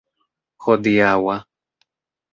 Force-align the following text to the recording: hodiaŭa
hodiaŭa 0.63 1.37